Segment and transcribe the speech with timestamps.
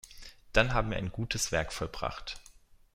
[0.53, 2.41] Dann haben wir ein gutes Werk vollbracht.